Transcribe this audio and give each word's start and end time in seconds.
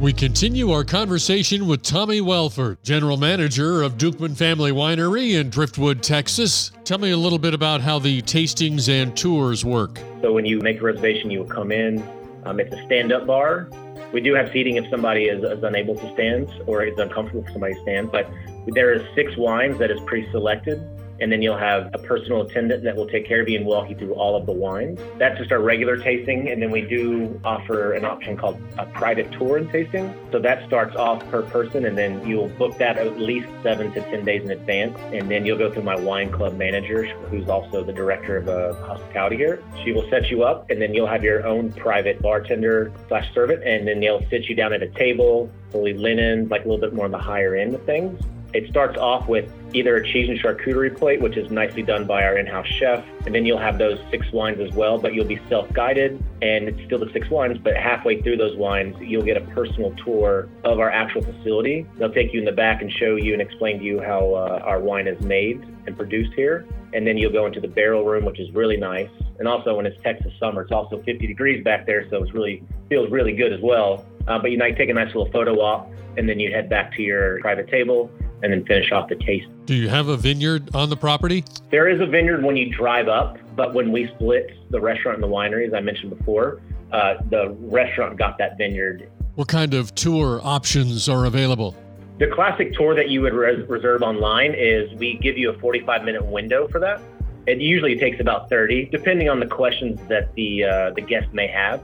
We 0.00 0.14
continue 0.14 0.70
our 0.70 0.82
conversation 0.82 1.66
with 1.66 1.82
Tommy 1.82 2.22
Wellford, 2.22 2.82
General 2.82 3.18
Manager 3.18 3.82
of 3.82 3.98
Duchman 3.98 4.34
Family 4.34 4.72
Winery 4.72 5.38
in 5.38 5.50
Driftwood, 5.50 6.02
Texas. 6.02 6.70
Tell 6.84 6.96
me 6.96 7.10
a 7.10 7.18
little 7.18 7.38
bit 7.38 7.52
about 7.52 7.82
how 7.82 7.98
the 7.98 8.22
tastings 8.22 8.88
and 8.88 9.14
tours 9.14 9.62
work. 9.62 9.98
So 10.22 10.32
when 10.32 10.46
you 10.46 10.58
make 10.60 10.80
a 10.80 10.84
reservation, 10.84 11.30
you 11.30 11.40
will 11.40 11.50
come 11.50 11.70
in. 11.70 12.02
Um, 12.46 12.60
it's 12.60 12.74
a 12.74 12.82
stand-up 12.86 13.26
bar. 13.26 13.68
We 14.10 14.22
do 14.22 14.32
have 14.32 14.50
seating 14.54 14.76
if 14.76 14.88
somebody 14.88 15.24
is, 15.24 15.44
is 15.44 15.62
unable 15.62 15.94
to 15.96 16.12
stand 16.14 16.48
or 16.66 16.82
is 16.82 16.98
uncomfortable 16.98 17.44
if 17.46 17.52
somebody 17.52 17.74
stands. 17.82 18.10
But 18.10 18.26
there 18.68 18.94
is 18.94 19.02
six 19.14 19.36
wines 19.36 19.78
that 19.80 19.90
is 19.90 20.00
pre-selected 20.06 20.80
and 21.20 21.30
then 21.30 21.42
you'll 21.42 21.58
have 21.58 21.90
a 21.94 21.98
personal 21.98 22.42
attendant 22.42 22.84
that 22.84 22.96
will 22.96 23.08
take 23.08 23.26
care 23.26 23.40
of 23.40 23.48
you 23.48 23.58
and 23.58 23.66
walk 23.66 23.88
you 23.90 23.96
through 23.96 24.14
all 24.14 24.36
of 24.36 24.46
the 24.46 24.52
wines. 24.52 24.98
That's 25.18 25.38
just 25.38 25.52
our 25.52 25.60
regular 25.60 25.96
tasting, 25.96 26.50
and 26.50 26.62
then 26.62 26.70
we 26.70 26.82
do 26.82 27.40
offer 27.44 27.92
an 27.92 28.04
option 28.04 28.36
called 28.36 28.60
a 28.78 28.86
private 28.86 29.30
tour 29.32 29.58
and 29.58 29.70
tasting. 29.70 30.14
So 30.32 30.38
that 30.40 30.66
starts 30.66 30.96
off 30.96 31.26
per 31.30 31.42
person, 31.42 31.84
and 31.84 31.96
then 31.96 32.26
you'll 32.26 32.48
book 32.48 32.78
that 32.78 32.98
at 32.98 33.18
least 33.18 33.48
seven 33.62 33.92
to 33.92 34.00
ten 34.00 34.24
days 34.24 34.42
in 34.42 34.50
advance, 34.50 34.98
and 35.12 35.30
then 35.30 35.44
you'll 35.44 35.58
go 35.58 35.72
through 35.72 35.82
my 35.82 35.96
wine 35.96 36.30
club 36.30 36.56
manager, 36.56 37.04
who's 37.30 37.48
also 37.48 37.84
the 37.84 37.92
director 37.92 38.38
of 38.38 38.48
uh, 38.48 38.74
hospitality 38.86 39.36
here. 39.36 39.62
She 39.84 39.92
will 39.92 40.08
set 40.10 40.30
you 40.30 40.42
up, 40.42 40.70
and 40.70 40.80
then 40.80 40.94
you'll 40.94 41.06
have 41.06 41.24
your 41.24 41.46
own 41.46 41.72
private 41.72 42.20
bartender 42.22 42.92
slash 43.08 43.32
servant, 43.34 43.62
and 43.64 43.86
then 43.86 44.00
they'll 44.00 44.26
sit 44.30 44.44
you 44.48 44.54
down 44.54 44.72
at 44.72 44.82
a 44.82 44.88
table, 44.88 45.50
fully 45.70 45.94
linen, 45.94 46.48
like 46.48 46.64
a 46.64 46.68
little 46.68 46.80
bit 46.80 46.94
more 46.94 47.04
on 47.04 47.10
the 47.10 47.18
higher 47.18 47.54
end 47.54 47.74
of 47.74 47.82
things. 47.84 48.20
It 48.52 48.68
starts 48.68 48.98
off 48.98 49.28
with 49.28 49.52
either 49.74 49.96
a 49.96 50.06
cheese 50.06 50.28
and 50.28 50.38
charcuterie 50.38 50.96
plate, 50.96 51.20
which 51.20 51.36
is 51.36 51.50
nicely 51.50 51.82
done 51.82 52.06
by 52.06 52.24
our 52.24 52.36
in-house 52.36 52.66
chef, 52.66 53.04
and 53.24 53.34
then 53.34 53.46
you'll 53.46 53.58
have 53.58 53.78
those 53.78 53.98
six 54.10 54.30
wines 54.32 54.58
as 54.60 54.72
well, 54.74 54.98
but 54.98 55.14
you'll 55.14 55.26
be 55.26 55.40
self-guided 55.48 56.22
and 56.42 56.68
it's 56.68 56.84
still 56.86 56.98
the 56.98 57.10
six 57.12 57.28
wines, 57.28 57.58
but 57.62 57.76
halfway 57.76 58.20
through 58.22 58.36
those 58.36 58.56
wines, 58.56 58.96
you'll 59.00 59.24
get 59.24 59.36
a 59.36 59.42
personal 59.52 59.94
tour 60.04 60.48
of 60.64 60.80
our 60.80 60.90
actual 60.90 61.22
facility. 61.22 61.86
They'll 61.98 62.12
take 62.12 62.32
you 62.32 62.40
in 62.40 62.44
the 62.44 62.52
back 62.52 62.82
and 62.82 62.90
show 62.90 63.16
you 63.16 63.32
and 63.32 63.42
explain 63.42 63.78
to 63.78 63.84
you 63.84 64.00
how 64.00 64.34
uh, 64.34 64.60
our 64.64 64.80
wine 64.80 65.06
is 65.06 65.20
made 65.22 65.62
and 65.86 65.96
produced 65.96 66.32
here. 66.34 66.66
And 66.92 67.06
then 67.06 67.16
you'll 67.16 67.32
go 67.32 67.46
into 67.46 67.60
the 67.60 67.68
barrel 67.68 68.04
room, 68.04 68.24
which 68.24 68.40
is 68.40 68.50
really 68.52 68.76
nice. 68.76 69.10
And 69.38 69.46
also 69.46 69.76
when 69.76 69.86
it's 69.86 70.00
Texas 70.02 70.32
summer, 70.40 70.62
it's 70.62 70.72
also 70.72 71.00
50 71.02 71.26
degrees 71.26 71.62
back 71.62 71.86
there, 71.86 72.08
so 72.10 72.22
it's 72.22 72.34
really 72.34 72.64
feels 72.88 73.10
really 73.10 73.32
good 73.32 73.52
as 73.52 73.60
well. 73.60 74.04
Uh, 74.26 74.38
but 74.38 74.50
you 74.50 74.58
might 74.58 74.76
take 74.76 74.88
a 74.88 74.94
nice 74.94 75.08
little 75.08 75.30
photo 75.30 75.54
op, 75.60 75.92
and 76.16 76.28
then 76.28 76.40
you 76.40 76.52
head 76.52 76.68
back 76.68 76.92
to 76.96 77.02
your 77.02 77.38
private 77.40 77.68
table 77.68 78.10
and 78.42 78.52
then 78.52 78.64
finish 78.64 78.90
off 78.92 79.08
the 79.08 79.16
taste. 79.16 79.48
Do 79.66 79.74
you 79.74 79.88
have 79.88 80.08
a 80.08 80.16
vineyard 80.16 80.74
on 80.74 80.90
the 80.90 80.96
property? 80.96 81.44
There 81.70 81.88
is 81.88 82.00
a 82.00 82.06
vineyard 82.06 82.42
when 82.42 82.56
you 82.56 82.70
drive 82.70 83.08
up, 83.08 83.38
but 83.56 83.74
when 83.74 83.92
we 83.92 84.08
split 84.14 84.50
the 84.70 84.80
restaurant 84.80 85.16
and 85.16 85.22
the 85.22 85.28
winery, 85.34 85.66
as 85.66 85.74
I 85.74 85.80
mentioned 85.80 86.16
before, 86.16 86.60
uh, 86.92 87.14
the 87.30 87.50
restaurant 87.60 88.18
got 88.18 88.38
that 88.38 88.58
vineyard. 88.58 89.08
What 89.34 89.48
kind 89.48 89.74
of 89.74 89.94
tour 89.94 90.40
options 90.42 91.08
are 91.08 91.24
available? 91.24 91.76
The 92.18 92.26
classic 92.26 92.74
tour 92.74 92.94
that 92.94 93.08
you 93.08 93.22
would 93.22 93.32
res- 93.32 93.66
reserve 93.68 94.02
online 94.02 94.54
is 94.54 94.92
we 94.94 95.16
give 95.18 95.38
you 95.38 95.50
a 95.50 95.58
45 95.58 96.04
minute 96.04 96.24
window 96.24 96.68
for 96.68 96.78
that. 96.80 97.00
It 97.46 97.58
usually 97.58 97.98
takes 97.98 98.20
about 98.20 98.50
30, 98.50 98.86
depending 98.86 99.28
on 99.28 99.40
the 99.40 99.46
questions 99.46 99.98
that 100.08 100.34
the 100.34 100.64
uh, 100.64 100.90
the 100.90 101.00
guest 101.00 101.32
may 101.32 101.46
have, 101.46 101.80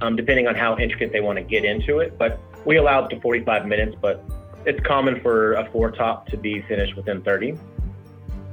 um, 0.00 0.16
depending 0.16 0.48
on 0.48 0.54
how 0.54 0.76
intricate 0.76 1.12
they 1.12 1.20
want 1.20 1.38
to 1.38 1.44
get 1.44 1.64
into 1.64 2.00
it. 2.00 2.18
But 2.18 2.40
we 2.64 2.76
allow 2.76 3.00
up 3.00 3.10
to 3.10 3.20
45 3.20 3.66
minutes, 3.66 3.96
but 4.00 4.24
it's 4.68 4.86
common 4.86 5.18
for 5.22 5.54
a 5.54 5.68
four 5.70 5.90
top 5.90 6.26
to 6.28 6.36
be 6.36 6.60
finished 6.62 6.94
within 6.94 7.22
30. 7.22 7.54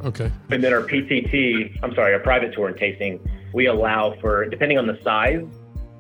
Okay. 0.06 0.32
And 0.50 0.64
then 0.64 0.74
our 0.74 0.82
PTT, 0.82 1.78
I'm 1.84 1.94
sorry, 1.94 2.14
our 2.14 2.22
private 2.22 2.54
tour 2.54 2.70
and 2.70 2.78
tasting, 2.78 3.20
we 3.54 3.66
allow 3.66 4.16
for, 4.22 4.46
depending 4.46 4.78
on 4.78 4.88
the 4.88 4.98
size, 5.04 5.46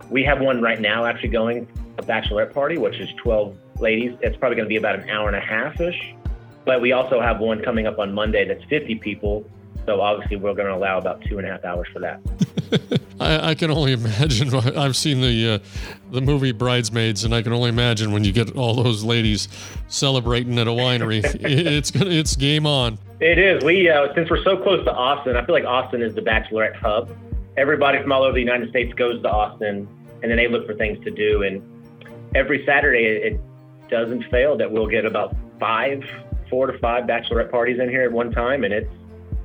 we 0.09 0.23
have 0.23 0.39
one 0.39 0.61
right 0.61 0.79
now 0.79 1.05
actually 1.05 1.29
going, 1.29 1.67
a 1.97 2.03
bachelorette 2.03 2.53
party, 2.53 2.77
which 2.77 2.95
is 2.97 3.09
12 3.17 3.57
ladies. 3.79 4.17
It's 4.21 4.37
probably 4.37 4.55
going 4.55 4.67
to 4.67 4.69
be 4.69 4.77
about 4.77 4.99
an 4.99 5.09
hour 5.09 5.27
and 5.27 5.35
a 5.35 5.41
half 5.41 5.81
ish. 5.81 6.15
But 6.63 6.81
we 6.81 6.93
also 6.93 7.19
have 7.19 7.39
one 7.39 7.61
coming 7.61 7.85
up 7.85 7.99
on 7.99 8.13
Monday 8.13 8.47
that's 8.47 8.63
50 8.65 8.95
people. 8.95 9.49
So 9.85 10.01
obviously, 10.01 10.38
we're 10.38 10.53
going 10.53 10.68
to 10.68 10.75
allow 10.75 10.97
about 10.97 11.22
two 11.22 11.38
and 11.38 11.47
a 11.47 11.51
half 11.51 11.63
hours 11.63 11.88
for 11.94 12.00
that. 12.00 12.19
I, 13.19 13.51
I, 13.51 13.56
can 13.56 13.69
only 13.69 13.94
imagine. 13.94 14.53
I've 14.53 14.96
seen 14.96 15.22
the 15.22 15.53
uh, 15.53 15.59
the 16.12 16.22
movie 16.22 16.51
Bridesmaids, 16.51 17.23
and 17.23 17.34
I 17.35 17.41
can 17.41 17.53
only 17.53 17.69
imagine 17.69 18.12
when 18.12 18.24
you 18.24 18.31
get 18.31 18.56
all 18.56 18.74
those 18.81 19.03
ladies 19.03 19.47
celebrating 19.88 20.57
at 20.57 20.68
a 20.68 20.72
winery. 20.72 21.24
it's 21.41 21.91
it's 21.94 22.35
game 22.35 22.66
on. 22.66 22.97
It 23.19 23.38
is. 23.38 23.63
We 23.63 23.90
uh, 23.90 24.13
since 24.16 24.29
we're 24.29 24.44
so 24.44 24.57
close 24.57 24.84
to 24.85 24.94
Austin, 24.94 25.35
I 25.35 25.45
feel 25.45 25.53
like 25.53 25.66
Austin 25.66 26.01
is 26.01 26.16
the 26.16 26.22
bachelorette 26.22 26.75
hub. 26.75 27.09
Everybody 27.57 28.01
from 28.01 28.12
all 28.12 28.24
over 28.24 28.34
the 28.34 28.41
United 28.41 28.69
States 28.69 28.94
goes 28.94 29.22
to 29.22 29.29
Austin, 29.29 29.88
and 30.22 30.31
then 30.31 30.38
they 30.38 30.47
look 30.47 30.66
for 30.66 30.74
things 30.74 31.01
to 31.06 31.12
do. 31.12 31.44
And 31.44 31.62
every 32.35 32.66
Saturday, 32.66 33.06
it 33.06 33.40
doesn't 33.90 34.24
fail 34.31 34.57
that 34.57 34.69
we'll 34.69 34.88
get 34.88 35.06
about 35.06 35.35
five, 35.59 36.03
four 36.50 36.68
to 36.68 36.78
five 36.79 37.06
bachelorette 37.06 37.51
parties 37.51 37.79
in 37.79 37.88
here 37.88 38.01
at 38.01 38.12
one 38.12 38.31
time, 38.31 38.63
and 38.63 38.74
it's 38.74 38.91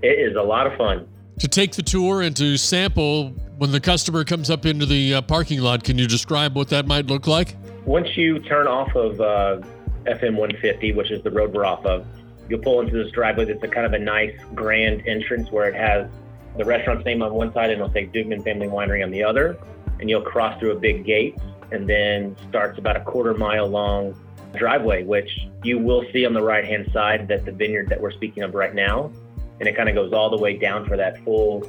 it 0.02 0.30
is 0.30 0.36
a 0.36 0.42
lot 0.42 0.66
of 0.66 0.76
fun. 0.76 1.08
To 1.40 1.48
take 1.48 1.72
the 1.72 1.82
tour 1.82 2.22
and 2.22 2.36
to 2.36 2.56
sample 2.56 3.30
when 3.58 3.72
the 3.72 3.80
customer 3.80 4.24
comes 4.24 4.50
up 4.50 4.66
into 4.66 4.86
the 4.86 5.14
uh, 5.14 5.22
parking 5.22 5.60
lot, 5.60 5.84
can 5.84 5.98
you 5.98 6.06
describe 6.06 6.54
what 6.54 6.68
that 6.68 6.86
might 6.86 7.06
look 7.06 7.26
like? 7.26 7.56
Once 7.84 8.16
you 8.16 8.38
turn 8.40 8.66
off 8.66 8.94
of 8.94 9.20
uh, 9.20 9.60
FM 10.04 10.36
150, 10.36 10.92
which 10.92 11.10
is 11.10 11.22
the 11.22 11.30
road 11.30 11.52
we're 11.52 11.64
off 11.64 11.84
of, 11.84 12.06
you'll 12.48 12.60
pull 12.60 12.80
into 12.80 13.02
this 13.02 13.10
driveway. 13.12 13.46
It's 13.46 13.62
a 13.62 13.68
kind 13.68 13.86
of 13.86 13.92
a 13.92 13.98
nice 13.98 14.38
grand 14.54 15.06
entrance 15.06 15.50
where 15.50 15.68
it 15.68 15.74
has 15.74 16.10
the 16.56 16.64
restaurant's 16.64 17.04
name 17.04 17.22
on 17.22 17.32
one 17.32 17.52
side 17.52 17.70
and 17.70 17.80
it'll 17.80 17.92
say 17.92 18.06
Duchman 18.06 18.42
Family 18.44 18.66
Winery 18.66 19.02
on 19.02 19.10
the 19.10 19.22
other. 19.22 19.58
And 19.98 20.08
you'll 20.08 20.22
cross 20.22 20.58
through 20.58 20.72
a 20.72 20.78
big 20.78 21.04
gate 21.04 21.38
and 21.70 21.88
then 21.88 22.36
starts 22.48 22.78
about 22.78 22.96
a 22.96 23.00
quarter 23.00 23.34
mile 23.34 23.68
long 23.68 24.14
driveway, 24.56 25.04
which 25.04 25.48
you 25.62 25.78
will 25.78 26.04
see 26.12 26.26
on 26.26 26.32
the 26.32 26.42
right 26.42 26.64
hand 26.64 26.90
side 26.92 27.28
that 27.28 27.44
the 27.44 27.52
vineyard 27.52 27.88
that 27.88 28.00
we're 28.00 28.10
speaking 28.10 28.42
of 28.42 28.54
right 28.54 28.74
now 28.74 29.12
and 29.60 29.68
it 29.68 29.76
kind 29.76 29.88
of 29.88 29.94
goes 29.94 30.12
all 30.12 30.30
the 30.30 30.38
way 30.42 30.56
down 30.56 30.86
for 30.86 30.96
that 30.96 31.22
full 31.24 31.62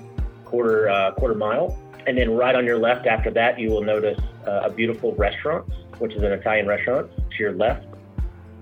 quarter 0.45 0.89
uh, 0.89 1.11
quarter 1.11 1.35
mile. 1.35 1.77
And 2.07 2.17
then 2.17 2.35
right 2.35 2.55
on 2.55 2.65
your 2.65 2.79
left 2.79 3.05
after 3.05 3.29
that, 3.31 3.59
you 3.59 3.69
will 3.69 3.83
notice 3.83 4.19
uh, 4.47 4.61
a 4.63 4.69
beautiful 4.71 5.13
restaurant, 5.15 5.71
which 5.99 6.13
is 6.13 6.23
an 6.23 6.31
Italian 6.31 6.67
restaurant 6.67 7.11
to 7.15 7.37
your 7.37 7.53
left. 7.53 7.85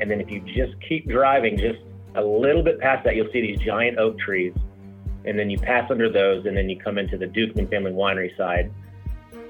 And 0.01 0.12
then 0.12 0.19
if 0.19 0.29
you 0.29 0.41
just 0.41 0.73
keep 0.81 1.07
driving 1.07 1.57
just 1.57 1.79
a 2.16 2.23
little 2.23 2.63
bit 2.63 2.79
past 2.79 3.06
that, 3.06 3.16
you'll 3.16 3.31
see 3.31 3.41
these 3.41 3.59
giant 3.59 3.97
oak 3.97 4.19
trees. 4.19 4.53
And 5.25 5.38
then 5.38 5.50
you 5.50 5.57
pass 5.57 5.89
under 5.91 6.12
those, 6.12 6.45
and 6.45 6.57
then 6.57 6.69
you 6.69 6.78
come 6.78 6.97
into 6.97 7.18
the 7.18 7.28
Duchman 7.28 7.69
Family 7.69 7.91
Winery 7.91 8.35
side 8.35 8.72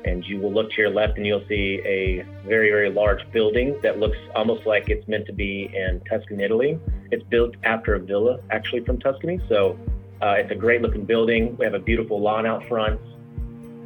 and 0.05 0.25
you 0.25 0.39
will 0.39 0.51
look 0.51 0.71
to 0.71 0.81
your 0.81 0.89
left 0.89 1.17
and 1.17 1.25
you'll 1.25 1.45
see 1.47 1.81
a 1.85 2.25
very, 2.45 2.69
very 2.69 2.89
large 2.89 3.29
building 3.31 3.77
that 3.81 3.99
looks 3.99 4.17
almost 4.35 4.65
like 4.65 4.89
it's 4.89 5.07
meant 5.07 5.25
to 5.25 5.33
be 5.33 5.69
in 5.73 6.01
Tuscany, 6.09 6.43
Italy. 6.43 6.79
It's 7.11 7.23
built 7.23 7.55
after 7.63 7.95
a 7.95 7.99
villa, 7.99 8.39
actually 8.49 8.83
from 8.85 8.99
Tuscany. 8.99 9.39
So 9.49 9.77
uh, 10.21 10.35
it's 10.37 10.51
a 10.51 10.55
great 10.55 10.81
looking 10.81 11.05
building. 11.05 11.55
We 11.57 11.65
have 11.65 11.73
a 11.73 11.79
beautiful 11.79 12.19
lawn 12.19 12.45
out 12.45 12.65
front. 12.67 12.99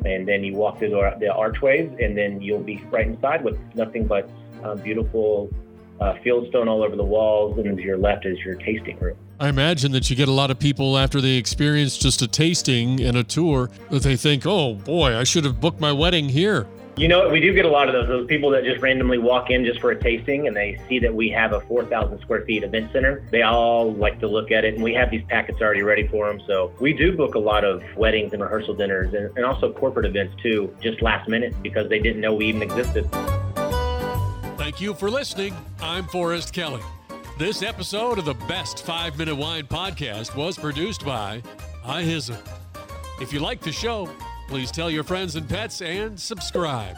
And 0.05 0.27
then 0.27 0.43
you 0.43 0.55
walk 0.55 0.79
through 0.79 0.89
the, 0.89 1.15
the 1.19 1.33
archways, 1.33 1.89
and 1.99 2.17
then 2.17 2.41
you'll 2.41 2.59
be 2.59 2.83
right 2.91 3.07
inside 3.07 3.43
with 3.43 3.57
nothing 3.73 4.05
but 4.05 4.29
uh, 4.61 4.75
beautiful 4.75 5.49
uh, 6.01 6.15
fieldstone 6.15 6.67
all 6.67 6.83
over 6.83 6.97
the 6.97 7.05
walls. 7.05 7.57
And 7.57 7.77
to 7.77 7.83
your 7.83 7.97
left 7.97 8.25
is 8.25 8.37
your 8.39 8.55
tasting 8.55 8.99
room. 8.99 9.17
I 9.43 9.49
imagine 9.49 9.91
that 9.91 10.09
you 10.09 10.15
get 10.15 10.29
a 10.29 10.31
lot 10.31 10.51
of 10.51 10.57
people 10.57 10.97
after 10.97 11.19
they 11.19 11.31
experience 11.31 11.97
just 11.97 12.21
a 12.21 12.29
tasting 12.29 13.01
and 13.01 13.18
a 13.18 13.25
tour 13.25 13.69
that 13.89 14.01
they 14.01 14.15
think, 14.15 14.45
oh 14.45 14.75
boy, 14.75 15.18
I 15.18 15.25
should 15.25 15.44
have 15.44 15.59
booked 15.59 15.81
my 15.81 15.91
wedding 15.91 16.29
here. 16.29 16.65
You 16.95 17.09
know, 17.09 17.27
we 17.27 17.41
do 17.41 17.53
get 17.53 17.65
a 17.65 17.69
lot 17.69 17.89
of 17.89 17.94
those, 17.94 18.07
those 18.07 18.25
people 18.25 18.50
that 18.51 18.63
just 18.63 18.81
randomly 18.81 19.18
walk 19.18 19.50
in 19.50 19.65
just 19.65 19.81
for 19.81 19.91
a 19.91 20.01
tasting 20.01 20.47
and 20.47 20.56
they 20.56 20.79
see 20.88 20.97
that 21.00 21.13
we 21.13 21.27
have 21.31 21.51
a 21.51 21.59
4,000 21.59 22.21
square 22.21 22.45
feet 22.45 22.63
event 22.63 22.94
center. 22.94 23.21
They 23.31 23.41
all 23.41 23.91
like 23.91 24.21
to 24.21 24.29
look 24.29 24.50
at 24.50 24.63
it 24.63 24.75
and 24.75 24.81
we 24.81 24.94
have 24.94 25.12
these 25.12 25.25
packets 25.27 25.59
already 25.59 25.83
ready 25.83 26.07
for 26.07 26.25
them. 26.25 26.41
So 26.47 26.71
we 26.79 26.94
do 26.94 27.12
book 27.12 27.35
a 27.35 27.39
lot 27.39 27.65
of 27.65 27.83
weddings 27.97 28.31
and 28.31 28.41
rehearsal 28.41 28.75
dinners 28.75 29.13
and, 29.13 29.29
and 29.35 29.45
also 29.45 29.73
corporate 29.73 30.06
events 30.06 30.41
too, 30.41 30.73
just 30.81 31.01
last 31.01 31.27
minute 31.27 31.53
because 31.62 31.89
they 31.89 32.00
didn't 32.00 32.21
know 32.21 32.33
we 32.33 32.45
even 32.45 32.62
existed. 32.62 33.12
Thank 34.56 34.79
you 34.79 34.94
for 34.94 35.12
listening. 35.12 35.53
I'm 35.81 36.06
Forrest 36.06 36.53
Kelly. 36.53 36.81
This 37.35 37.63
episode 37.63 38.19
of 38.19 38.25
the 38.25 38.35
Best 38.35 38.85
5 38.85 39.18
Minute 39.18 39.35
Wine 39.35 39.65
Podcast 39.65 40.35
was 40.35 40.56
produced 40.56 41.03
by 41.03 41.41
iHizzle. 41.83 42.38
If 43.19 43.33
you 43.33 43.39
like 43.39 43.59
the 43.59 43.71
show, 43.71 44.07
please 44.47 44.69
tell 44.69 44.91
your 44.91 45.03
friends 45.03 45.35
and 45.35 45.50
pets 45.50 45.81
and 45.81 46.18
subscribe. 46.19 46.95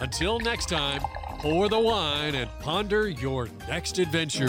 Until 0.00 0.40
next 0.40 0.68
time, 0.68 1.00
pour 1.38 1.68
the 1.68 1.78
wine 1.78 2.34
and 2.34 2.50
ponder 2.58 3.08
your 3.08 3.48
next 3.68 4.00
adventure. 4.00 4.48